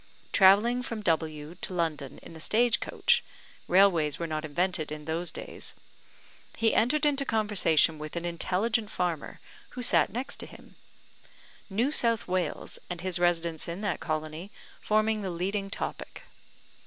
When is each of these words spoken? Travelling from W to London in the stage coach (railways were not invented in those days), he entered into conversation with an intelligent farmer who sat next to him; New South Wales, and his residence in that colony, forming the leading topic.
Travelling 0.33 0.81
from 0.81 1.03
W 1.03 1.53
to 1.53 1.73
London 1.75 2.17
in 2.23 2.33
the 2.33 2.39
stage 2.39 2.79
coach 2.79 3.23
(railways 3.67 4.17
were 4.17 4.25
not 4.25 4.43
invented 4.43 4.91
in 4.91 5.05
those 5.05 5.29
days), 5.31 5.75
he 6.57 6.73
entered 6.73 7.05
into 7.05 7.23
conversation 7.23 7.99
with 7.99 8.15
an 8.15 8.25
intelligent 8.25 8.89
farmer 8.89 9.39
who 9.77 9.83
sat 9.83 10.11
next 10.11 10.37
to 10.37 10.47
him; 10.47 10.75
New 11.69 11.91
South 11.91 12.27
Wales, 12.27 12.79
and 12.89 13.01
his 13.01 13.19
residence 13.19 13.67
in 13.67 13.81
that 13.81 13.99
colony, 13.99 14.49
forming 14.81 15.21
the 15.21 15.29
leading 15.29 15.69
topic. 15.69 16.23